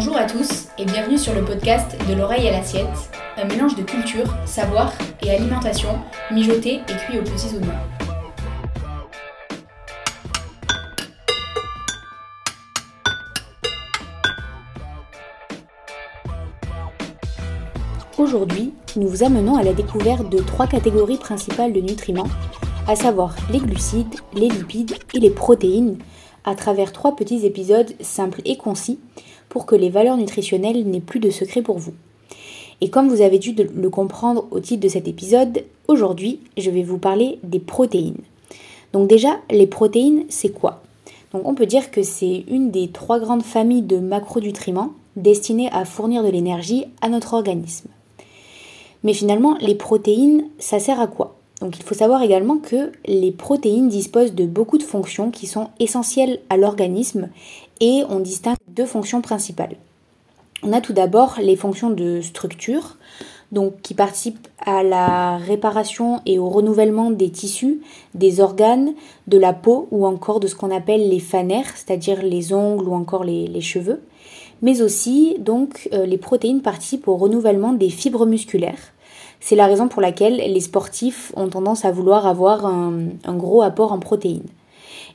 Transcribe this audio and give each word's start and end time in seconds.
Bonjour 0.00 0.16
à 0.16 0.26
tous 0.26 0.68
et 0.78 0.84
bienvenue 0.84 1.18
sur 1.18 1.34
le 1.34 1.44
podcast 1.44 1.96
de 2.08 2.14
l'oreille 2.14 2.46
à 2.46 2.52
l'assiette, 2.52 2.86
un 3.36 3.46
mélange 3.46 3.74
de 3.74 3.82
culture, 3.82 4.32
savoir 4.46 4.92
et 5.22 5.30
alimentation 5.32 5.88
mijoté 6.30 6.74
et 6.74 6.96
cuit 6.98 7.18
aux 7.18 7.24
petits 7.24 7.56
oignons. 7.56 7.72
Aujourd'hui, 18.16 18.74
nous 18.94 19.08
vous 19.08 19.24
amenons 19.24 19.56
à 19.56 19.64
la 19.64 19.72
découverte 19.72 20.30
de 20.30 20.38
trois 20.38 20.68
catégories 20.68 21.18
principales 21.18 21.72
de 21.72 21.80
nutriments, 21.80 22.30
à 22.86 22.94
savoir 22.94 23.34
les 23.50 23.58
glucides, 23.58 24.14
les 24.32 24.48
lipides 24.48 24.94
et 25.12 25.18
les 25.18 25.30
protéines, 25.30 25.98
à 26.44 26.54
travers 26.54 26.92
trois 26.92 27.16
petits 27.16 27.44
épisodes 27.44 27.92
simples 28.00 28.42
et 28.44 28.56
concis 28.56 29.00
que 29.66 29.76
les 29.76 29.90
valeurs 29.90 30.16
nutritionnelles 30.16 30.84
n'aient 30.84 31.00
plus 31.00 31.20
de 31.20 31.30
secret 31.30 31.62
pour 31.62 31.78
vous. 31.78 31.94
Et 32.80 32.90
comme 32.90 33.08
vous 33.08 33.22
avez 33.22 33.38
dû 33.38 33.54
le 33.54 33.90
comprendre 33.90 34.46
au 34.50 34.60
titre 34.60 34.82
de 34.82 34.88
cet 34.88 35.08
épisode, 35.08 35.64
aujourd'hui 35.88 36.40
je 36.56 36.70
vais 36.70 36.82
vous 36.82 36.98
parler 36.98 37.38
des 37.42 37.58
protéines. 37.58 38.22
Donc 38.92 39.08
déjà, 39.08 39.38
les 39.50 39.66
protéines, 39.66 40.24
c'est 40.28 40.52
quoi? 40.52 40.82
Donc 41.32 41.46
on 41.46 41.54
peut 41.54 41.66
dire 41.66 41.90
que 41.90 42.02
c'est 42.02 42.44
une 42.48 42.70
des 42.70 42.88
trois 42.88 43.18
grandes 43.18 43.42
familles 43.42 43.82
de 43.82 43.98
macronutriments 43.98 44.92
destinées 45.16 45.70
à 45.72 45.84
fournir 45.84 46.22
de 46.22 46.28
l'énergie 46.28 46.84
à 47.02 47.08
notre 47.08 47.34
organisme. 47.34 47.88
Mais 49.04 49.12
finalement, 49.12 49.56
les 49.60 49.74
protéines, 49.74 50.44
ça 50.58 50.78
sert 50.78 51.00
à 51.00 51.06
quoi? 51.06 51.36
Donc 51.60 51.76
il 51.76 51.82
faut 51.82 51.94
savoir 51.94 52.22
également 52.22 52.58
que 52.58 52.92
les 53.06 53.32
protéines 53.32 53.88
disposent 53.88 54.34
de 54.34 54.46
beaucoup 54.46 54.78
de 54.78 54.84
fonctions 54.84 55.30
qui 55.30 55.46
sont 55.46 55.68
essentielles 55.80 56.40
à 56.50 56.56
l'organisme 56.56 57.28
et 57.80 58.02
on 58.08 58.20
distingue 58.20 58.56
deux 58.78 58.86
fonctions 58.86 59.20
principales. 59.20 59.76
On 60.62 60.72
a 60.72 60.80
tout 60.80 60.92
d'abord 60.92 61.38
les 61.42 61.56
fonctions 61.56 61.90
de 61.90 62.20
structure, 62.20 62.96
donc 63.50 63.80
qui 63.82 63.94
participent 63.94 64.46
à 64.64 64.84
la 64.84 65.36
réparation 65.36 66.20
et 66.26 66.38
au 66.38 66.48
renouvellement 66.48 67.10
des 67.10 67.30
tissus, 67.30 67.80
des 68.14 68.40
organes, 68.40 68.94
de 69.26 69.36
la 69.36 69.52
peau 69.52 69.88
ou 69.90 70.06
encore 70.06 70.38
de 70.38 70.46
ce 70.46 70.54
qu'on 70.54 70.70
appelle 70.70 71.08
les 71.08 71.18
fanères, 71.18 71.76
c'est-à-dire 71.76 72.22
les 72.22 72.52
ongles 72.52 72.88
ou 72.88 72.94
encore 72.94 73.24
les, 73.24 73.60
cheveux. 73.60 74.00
Mais 74.62 74.80
aussi, 74.80 75.36
donc, 75.40 75.88
euh, 75.92 76.06
les 76.06 76.18
protéines 76.18 76.62
participent 76.62 77.08
au 77.08 77.16
renouvellement 77.16 77.72
des 77.72 77.90
fibres 77.90 78.26
musculaires 78.26 78.92
c'est 79.40 79.54
la 79.54 79.66
raison 79.66 79.86
pour 79.86 80.02
laquelle 80.02 80.36
les 80.36 80.60
sportifs 80.60 81.32
ont 81.36 81.48
tendance 81.48 81.84
à 81.84 81.92
vouloir 81.92 82.26
avoir 82.26 82.66
un, 82.66 83.10
gros 83.28 83.62
apport 83.62 83.92
en 83.92 84.00
protéines. 84.00 84.48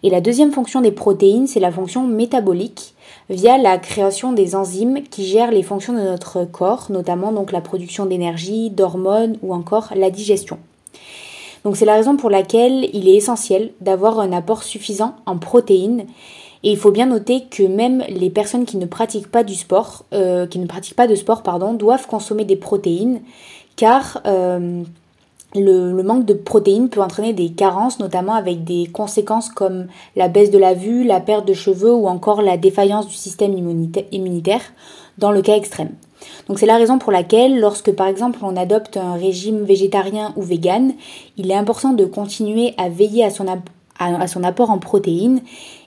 Et 0.02 0.10
la 0.10 0.22
deuxième 0.22 0.54
fonction 0.54 0.80
des 0.80 0.92
protéines, 0.92 1.46
c'est 1.46 1.60
la 1.60 1.72
fonction 1.72 2.08
métabolique 2.08 2.93
via 3.30 3.58
la 3.58 3.78
création 3.78 4.34
des 4.34 4.56
enzymes 4.56 5.04
qui 5.10 5.26
gèrent 5.26 5.52
les 5.52 5.64
fonctions 5.64 5.94
de 5.94 6.02
notre 6.02 6.46
corps, 6.46 6.88
notamment 6.90 7.32
donc 7.32 7.52
la 7.52 7.62
production 7.62 8.06
d'énergie, 8.06 8.70
d'hormones 8.70 9.38
ou 9.42 9.54
encore 9.54 9.90
la 9.96 10.10
digestion. 10.10 10.58
Donc 11.64 11.78
c'est 11.78 11.86
la 11.86 11.96
raison 11.96 12.18
pour 12.18 12.30
laquelle 12.30 12.90
il 12.94 13.08
est 13.08 13.16
essentiel 13.16 13.72
d'avoir 13.80 14.20
un 14.20 14.34
apport 14.34 14.64
suffisant 14.64 15.16
en 15.26 15.38
protéines. 15.38 16.06
Et 16.66 16.72
il 16.72 16.78
faut 16.78 16.92
bien 16.92 17.08
noter 17.08 17.44
que 17.50 17.64
même 17.64 18.04
les 18.08 18.30
personnes 18.30 18.66
qui 18.66 18.78
ne 18.78 18.86
pratiquent 18.86 19.32
pas 19.32 19.44
du 19.44 19.56
sport, 19.56 20.06
euh, 20.14 20.48
qui 20.48 20.60
ne 20.60 20.66
pratiquent 20.66 20.96
pas 20.96 21.08
de 21.08 21.16
sport, 21.16 21.44
pardon, 21.44 21.74
doivent 21.74 22.08
consommer 22.08 22.46
des 22.46 22.56
protéines 22.56 23.22
car 23.76 24.22
euh, 24.26 24.84
le, 25.56 26.02
manque 26.04 26.26
de 26.26 26.34
protéines 26.34 26.90
peut 26.90 27.02
entraîner 27.02 27.34
des 27.34 27.50
carences, 27.50 28.00
notamment 28.00 28.34
avec 28.34 28.64
des 28.64 28.88
conséquences 28.92 29.50
comme 29.50 29.88
la 30.16 30.28
baisse 30.28 30.52
de 30.52 30.58
la 30.58 30.74
vue, 30.74 31.04
la 31.04 31.20
perte 31.20 31.48
de 31.48 31.54
cheveux 31.54 31.94
ou 31.94 32.08
encore 32.08 32.42
la 32.42 32.58
défaillance 32.58 33.08
du 33.08 33.14
système 33.14 33.56
immunitaire 34.12 34.62
dans 35.18 35.32
le 35.32 35.42
cas 35.42 35.56
extrême. 35.56 35.92
Donc 36.48 36.60
c'est 36.60 36.66
la 36.66 36.78
raison 36.78 37.00
pour 37.00 37.12
laquelle 37.12 37.60
lorsque 37.60 37.92
par 37.92 38.08
exemple 38.08 38.40
on 38.42 38.56
adopte 38.56 38.98
un 38.98 39.14
régime 39.14 39.64
végétarien 39.64 40.34
ou 40.36 40.42
vegan, 40.42 40.94
il 41.38 41.52
est 41.52 41.56
important 41.56 41.94
de 41.94 42.06
continuer 42.06 42.74
à 42.78 42.90
veiller 42.90 43.26
à 43.26 43.30
son, 43.30 44.44
apport 44.44 44.70
en 44.70 44.80
protéines 44.80 45.42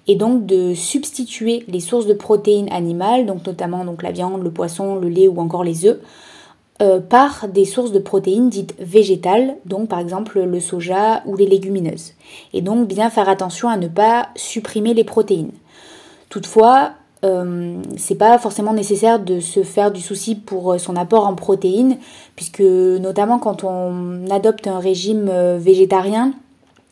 et 0.06 0.14
donc 0.14 0.46
de 0.46 0.74
substituer 0.74 1.64
les 1.68 1.80
sources 1.80 2.06
de 2.06 2.14
protéines 2.14 2.70
animales, 2.70 3.24
notamment 3.24 3.84
donc 3.84 4.02
la 4.02 4.12
viande, 4.12 4.42
le 4.42 4.50
poisson, 4.50 4.96
le 4.96 5.08
lait 5.08 5.28
ou 5.28 5.40
encore 5.40 5.64
les 5.64 5.86
œufs, 5.86 5.98
euh, 6.82 7.00
par 7.00 7.48
des 7.48 7.64
sources 7.64 7.90
de 7.90 7.98
protéines 7.98 8.50
dites 8.50 8.74
végétales, 8.78 9.56
donc 9.64 9.88
par 9.88 9.98
exemple 9.98 10.42
le 10.42 10.60
soja 10.60 11.22
ou 11.24 11.34
les 11.34 11.46
légumineuses. 11.46 12.12
Et 12.52 12.60
donc 12.60 12.86
bien 12.86 13.08
faire 13.08 13.30
attention 13.30 13.70
à 13.70 13.78
ne 13.78 13.88
pas 13.88 14.28
supprimer 14.36 14.92
les 14.92 15.02
protéines. 15.02 15.52
Toutefois, 16.28 16.90
euh, 17.24 17.76
c'est 17.96 18.16
pas 18.16 18.36
forcément 18.36 18.74
nécessaire 18.74 19.20
de 19.20 19.40
se 19.40 19.62
faire 19.62 19.90
du 19.90 20.02
souci 20.02 20.34
pour 20.34 20.74
euh, 20.74 20.76
son 20.76 20.96
apport 20.96 21.26
en 21.26 21.34
protéines, 21.34 21.96
puisque 22.34 22.60
notamment 22.60 23.38
quand 23.38 23.64
on 23.64 24.28
adopte 24.30 24.66
un 24.66 24.78
régime 24.78 25.30
végétarien, 25.56 26.34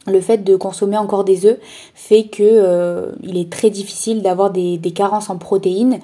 le 0.06 0.22
fait 0.22 0.38
de 0.38 0.56
consommer 0.56 0.96
encore 0.96 1.24
des 1.24 1.44
œufs 1.44 1.58
fait 1.94 2.24
que 2.24 3.12
il 3.22 3.36
est 3.36 3.52
très 3.52 3.68
difficile 3.68 4.22
d'avoir 4.22 4.50
des, 4.50 4.78
des, 4.78 4.92
carences 4.92 5.28
en 5.28 5.36
protéines. 5.36 5.98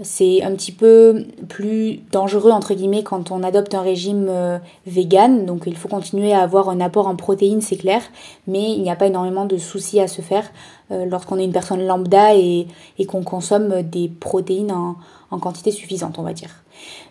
C'est 0.00 0.42
un 0.42 0.52
petit 0.56 0.72
peu 0.72 1.24
plus 1.48 2.00
dangereux 2.10 2.50
entre 2.50 2.74
guillemets 2.74 3.04
quand 3.04 3.30
on 3.30 3.44
adopte 3.44 3.76
un 3.76 3.80
régime 3.82 4.26
euh, 4.28 4.58
vegan, 4.86 5.46
donc 5.46 5.64
il 5.66 5.76
faut 5.76 5.88
continuer 5.88 6.32
à 6.32 6.40
avoir 6.40 6.68
un 6.68 6.80
apport 6.80 7.06
en 7.06 7.14
protéines, 7.14 7.60
c'est 7.60 7.76
clair, 7.76 8.02
mais 8.48 8.72
il 8.72 8.82
n'y 8.82 8.90
a 8.90 8.96
pas 8.96 9.06
énormément 9.06 9.44
de 9.44 9.56
soucis 9.56 10.00
à 10.00 10.08
se 10.08 10.20
faire 10.20 10.50
euh, 10.90 11.04
lorsqu'on 11.06 11.38
est 11.38 11.44
une 11.44 11.52
personne 11.52 11.86
lambda 11.86 12.34
et, 12.34 12.66
qu'on 13.06 13.22
consomme 13.22 13.82
des 13.82 14.08
protéines 14.08 14.72
en, 14.72 14.96
en 15.30 15.38
quantité 15.38 15.70
suffisante, 15.70 16.18
on 16.18 16.22
va 16.22 16.32
dire. 16.32 16.64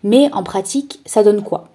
Mais 0.04 0.30
en 0.34 0.44
pratique, 0.44 1.00
ça 1.06 1.24
donne 1.24 1.42
quoi? 1.42 1.72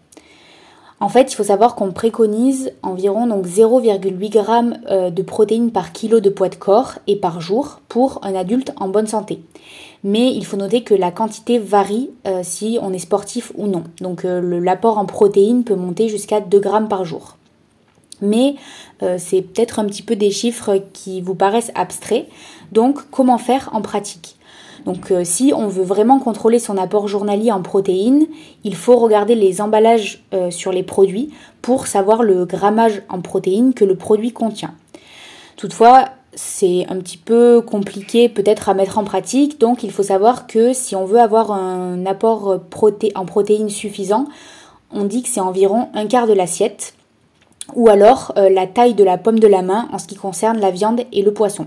En 1.00 1.08
fait, 1.08 1.32
il 1.32 1.36
faut 1.36 1.44
savoir 1.44 1.76
qu'on 1.76 1.92
préconise 1.92 2.72
environ 2.82 3.28
donc 3.28 3.46
0,8 3.46 4.32
g 4.32 4.78
euh, 4.90 5.10
de 5.10 5.22
protéines 5.22 5.70
par 5.70 5.92
kilo 5.92 6.18
de 6.18 6.28
poids 6.28 6.48
de 6.48 6.56
corps 6.56 6.94
et 7.06 7.14
par 7.14 7.40
jour 7.40 7.80
pour 7.88 8.18
un 8.24 8.34
adulte 8.34 8.72
en 8.76 8.88
bonne 8.88 9.06
santé. 9.06 9.40
Mais 10.02 10.32
il 10.32 10.44
faut 10.44 10.56
noter 10.56 10.82
que 10.82 10.94
la 10.94 11.12
quantité 11.12 11.58
varie 11.58 12.10
euh, 12.26 12.40
si 12.42 12.78
on 12.82 12.92
est 12.92 12.98
sportif 12.98 13.52
ou 13.56 13.68
non. 13.68 13.84
Donc 14.00 14.24
euh, 14.24 14.60
l'apport 14.60 14.98
en 14.98 15.06
protéines 15.06 15.62
peut 15.62 15.76
monter 15.76 16.08
jusqu'à 16.08 16.40
2 16.40 16.60
g 16.60 16.68
par 16.90 17.04
jour. 17.04 17.36
Mais 18.20 18.56
c'est 19.18 19.42
peut-être 19.42 19.78
un 19.78 19.84
petit 19.84 20.02
peu 20.02 20.16
des 20.16 20.32
chiffres 20.32 20.82
qui 20.92 21.20
vous 21.20 21.36
paraissent 21.36 21.70
abstraits. 21.76 22.26
Donc 22.72 23.08
comment 23.12 23.38
faire 23.38 23.70
en 23.72 23.80
pratique? 23.80 24.37
Donc 24.84 25.10
euh, 25.10 25.24
si 25.24 25.52
on 25.54 25.68
veut 25.68 25.84
vraiment 25.84 26.18
contrôler 26.18 26.58
son 26.58 26.76
apport 26.76 27.08
journalier 27.08 27.52
en 27.52 27.62
protéines, 27.62 28.26
il 28.64 28.74
faut 28.74 28.96
regarder 28.96 29.34
les 29.34 29.60
emballages 29.60 30.24
euh, 30.32 30.50
sur 30.50 30.72
les 30.72 30.82
produits 30.82 31.30
pour 31.62 31.86
savoir 31.86 32.22
le 32.22 32.44
grammage 32.44 33.02
en 33.08 33.20
protéines 33.20 33.74
que 33.74 33.84
le 33.84 33.96
produit 33.96 34.32
contient. 34.32 34.74
Toutefois, 35.56 36.06
c'est 36.34 36.86
un 36.88 36.96
petit 36.98 37.16
peu 37.16 37.60
compliqué 37.60 38.28
peut-être 38.28 38.68
à 38.68 38.74
mettre 38.74 38.98
en 38.98 39.04
pratique, 39.04 39.58
donc 39.58 39.82
il 39.82 39.90
faut 39.90 40.04
savoir 40.04 40.46
que 40.46 40.72
si 40.72 40.94
on 40.94 41.04
veut 41.04 41.20
avoir 41.20 41.50
un 41.52 42.06
apport 42.06 42.60
en 43.14 43.24
protéines 43.24 43.68
suffisant, 43.68 44.26
on 44.92 45.04
dit 45.04 45.22
que 45.22 45.28
c'est 45.28 45.40
environ 45.40 45.88
un 45.94 46.06
quart 46.06 46.26
de 46.26 46.32
l'assiette, 46.32 46.94
ou 47.74 47.88
alors 47.88 48.32
euh, 48.36 48.48
la 48.48 48.66
taille 48.66 48.94
de 48.94 49.04
la 49.04 49.18
pomme 49.18 49.38
de 49.38 49.46
la 49.46 49.62
main 49.62 49.88
en 49.92 49.98
ce 49.98 50.06
qui 50.06 50.14
concerne 50.14 50.58
la 50.58 50.70
viande 50.70 51.02
et 51.12 51.22
le 51.22 51.32
poisson. 51.32 51.66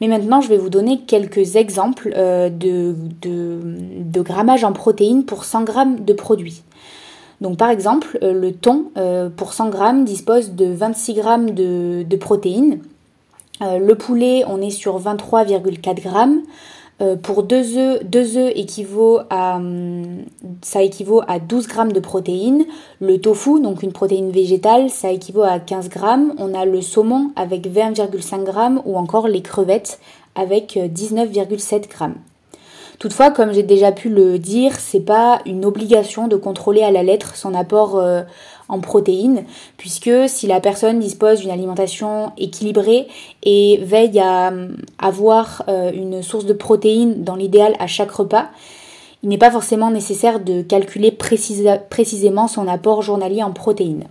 Mais 0.00 0.08
maintenant, 0.08 0.40
je 0.40 0.48
vais 0.48 0.56
vous 0.56 0.70
donner 0.70 1.00
quelques 1.00 1.56
exemples 1.56 2.12
euh, 2.16 2.48
de, 2.48 2.94
de, 3.22 4.22
grammage 4.22 4.64
en 4.64 4.72
protéines 4.72 5.24
pour 5.24 5.44
100 5.44 5.66
g 5.66 5.72
de 6.00 6.12
produits. 6.12 6.62
Donc 7.40 7.58
par 7.58 7.70
exemple, 7.70 8.18
euh, 8.22 8.32
le 8.32 8.52
thon 8.52 8.86
euh, 8.96 9.28
pour 9.28 9.52
100 9.52 9.72
g 9.72 10.04
dispose 10.04 10.52
de 10.52 10.66
26 10.66 11.14
g 11.14 11.22
de, 11.52 12.16
protéines. 12.16 12.80
le 13.60 13.94
poulet, 13.94 14.44
on 14.48 14.60
est 14.60 14.70
sur 14.70 14.98
23,4 15.00 16.02
g. 16.02 16.42
Euh, 17.00 17.16
pour 17.16 17.42
deux 17.42 17.76
œufs, 17.76 18.04
deux 18.04 18.36
œufs 18.36 18.52
équivaut 18.54 19.20
à, 19.28 19.56
hum, 19.56 20.22
ça 20.62 20.82
équivaut 20.82 21.22
à 21.26 21.40
12 21.40 21.66
grammes 21.66 21.92
de 21.92 21.98
protéines. 22.00 22.64
Le 23.00 23.18
tofu, 23.18 23.60
donc 23.60 23.82
une 23.82 23.92
protéine 23.92 24.30
végétale, 24.30 24.90
ça 24.90 25.10
équivaut 25.10 25.42
à 25.42 25.58
15 25.58 25.88
grammes. 25.88 26.34
On 26.38 26.54
a 26.54 26.64
le 26.64 26.80
saumon 26.80 27.32
avec 27.34 27.66
20,5 27.66 28.44
grammes 28.44 28.80
ou 28.84 28.96
encore 28.96 29.26
les 29.26 29.42
crevettes 29.42 29.98
avec 30.36 30.76
19,7 30.76 31.74
euh, 31.74 31.78
grammes. 31.88 32.14
Toutefois, 33.00 33.30
comme 33.30 33.52
j'ai 33.52 33.64
déjà 33.64 33.90
pu 33.90 34.08
le 34.08 34.38
dire, 34.38 34.76
c'est 34.78 35.00
pas 35.00 35.40
une 35.46 35.64
obligation 35.64 36.28
de 36.28 36.36
contrôler 36.36 36.82
à 36.82 36.92
la 36.92 37.02
lettre 37.02 37.34
son 37.34 37.54
apport 37.54 37.98
euh, 37.98 38.22
en 38.68 38.80
protéines, 38.80 39.44
puisque 39.76 40.10
si 40.28 40.46
la 40.46 40.60
personne 40.60 40.98
dispose 40.98 41.40
d'une 41.40 41.50
alimentation 41.50 42.32
équilibrée 42.38 43.08
et 43.42 43.78
veille 43.82 44.18
à 44.18 44.52
avoir 44.98 45.64
euh, 45.68 45.92
une 45.92 46.22
source 46.22 46.46
de 46.46 46.52
protéines 46.52 47.24
dans 47.24 47.36
l'idéal 47.36 47.74
à 47.78 47.86
chaque 47.86 48.10
repas, 48.10 48.48
il 49.22 49.28
n'est 49.28 49.38
pas 49.38 49.50
forcément 49.50 49.90
nécessaire 49.90 50.40
de 50.40 50.62
calculer 50.62 51.10
précisément 51.10 52.46
son 52.46 52.68
apport 52.68 53.02
journalier 53.02 53.42
en 53.42 53.52
protéines. 53.52 54.04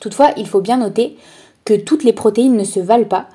Toutefois, 0.00 0.30
il 0.36 0.46
faut 0.46 0.60
bien 0.60 0.78
noter 0.78 1.16
que 1.64 1.74
toutes 1.74 2.04
les 2.04 2.12
protéines 2.12 2.56
ne 2.56 2.64
se 2.64 2.80
valent 2.80 3.04
pas, 3.04 3.26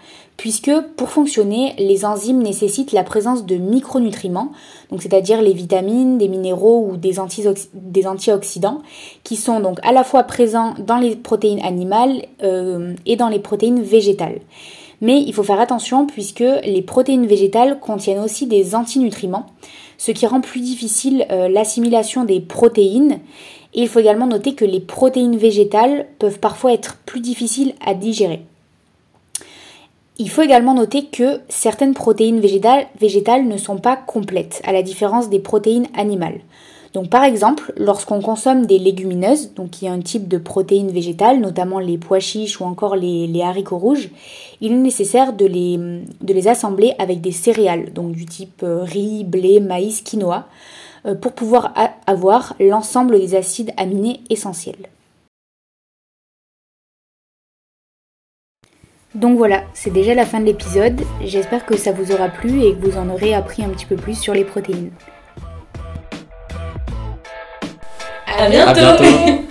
puisque 0.41 0.71
pour 0.97 1.09
fonctionner, 1.09 1.75
les 1.77 2.03
enzymes 2.03 2.41
nécessitent 2.41 2.93
la 2.93 3.03
présence 3.03 3.45
de 3.45 3.57
micronutriments, 3.57 4.51
c'est-à-dire 4.97 5.39
les 5.39 5.53
vitamines, 5.53 6.17
des 6.17 6.27
minéraux 6.27 6.89
ou 6.89 6.97
des, 6.97 7.17
des, 7.75 8.07
antioxydants, 8.07 8.81
qui 9.23 9.35
sont 9.35 9.59
donc 9.59 9.77
à 9.83 9.91
la 9.91 10.03
fois 10.03 10.23
présents 10.23 10.73
dans 10.79 10.97
les 10.97 11.15
protéines 11.15 11.63
animales 11.63 12.25
euh, 12.41 12.95
et 13.05 13.17
dans 13.17 13.29
les 13.29 13.38
protéines 13.38 13.83
végétales. 13.83 14.39
Mais 14.99 15.21
il 15.21 15.31
faut 15.31 15.43
faire 15.43 15.61
attention 15.61 16.07
puisque 16.07 16.39
les 16.39 16.81
protéines 16.81 17.27
végétales 17.27 17.79
contiennent 17.79 18.23
aussi 18.23 18.47
des 18.47 18.73
antinutriments, 18.73 19.45
ce 19.99 20.11
qui 20.11 20.25
rend 20.25 20.41
plus 20.41 20.61
difficile 20.61 21.27
euh, 21.29 21.49
l'assimilation 21.49 22.23
des 22.23 22.39
protéines. 22.39 23.19
Et 23.75 23.81
il 23.81 23.88
faut 23.88 23.99
également 23.99 24.25
noter 24.25 24.55
que 24.55 24.65
les 24.65 24.79
protéines 24.79 25.38
végétales 25.38 26.07
peuvent 26.17 26.39
parfois 26.39 26.73
être 26.73 26.97
plus 27.05 27.19
difficiles 27.19 27.75
à 27.85 27.93
digérer. 27.93 28.41
Il 30.18 30.30
faut 30.30 30.42
également 30.42 30.74
noter 30.74 31.06
que 31.06 31.42
certaines 31.50 31.94
protéines 31.94 32.42
végétales, 32.42 33.48
ne 33.48 33.58
sont 33.58 33.78
pas 33.78 33.96
complètes, 33.96 34.62
à 34.66 34.72
la 34.72 34.84
différence 34.84 35.30
des 35.30 35.40
protéines 35.40 35.88
animales. 35.96 36.42
Donc 36.94 37.10
par 37.10 37.24
exemple, 37.24 37.74
lorsqu'on 37.78 38.22
consomme 38.22 38.66
des 38.66 38.78
légumineuses, 38.78 39.54
donc 39.54 39.72
qui 39.72 39.86
est 39.86 39.90
un 39.90 40.02
type 40.02 40.28
de 40.28 40.38
protéines 40.38 40.92
végétales, 40.92 41.40
notamment 41.40 41.80
les 41.80 41.98
pois 41.98 42.19
chiches 42.19 42.60
ou 42.60 42.66
encore 42.66 42.98
les, 42.98 43.42
haricots 43.42 43.78
rouges, 43.78 44.10
il 44.60 44.74
est 44.74 44.75
nécessaire 44.75 45.34
de 45.34 45.46
les, 45.46 45.78
de 45.78 46.34
les, 46.34 46.48
assembler 46.50 46.94
avec 47.00 47.22
des 47.22 47.31
céréales, 47.31 47.94
donc 47.94 48.12
du 48.12 48.25
type 48.25 48.62
euh, 48.63 48.84
riz, 48.84 49.24
blé, 49.24 49.62
maïs, 49.62 50.02
quinoa, 50.02 50.48
euh, 51.06 51.16
pour 51.16 51.31
pouvoir 51.31 51.74
avoir 52.06 52.56
l'ensemble 52.60 53.18
des 53.19 53.36
acides 53.36 53.72
aminés 53.78 54.19
essentiels. 54.30 54.90
Donc 59.13 59.38
voilà, 59.38 59.63
c'est 59.74 59.92
déjà 59.92 60.16
la 60.16 60.25
fin 60.25 60.40
de 60.40 60.46
l'épisode. 60.46 61.02
J'espère 61.22 61.66
que 61.66 61.75
ça 61.75 61.92
vous 61.92 62.13
aura 62.13 62.30
plu 62.30 62.63
et 62.63 62.74
que 62.74 62.88
vous 62.88 62.98
en 62.98 63.10
aurez 63.10 63.34
appris 63.34 63.63
un 63.63 63.69
petit 63.69 63.86
peu 63.86 63.98
plus 63.98 64.18
sur 64.18 64.34
les 64.34 64.46
protéines. 64.46 64.92
À 68.25 68.50
bientôt. 68.50 69.04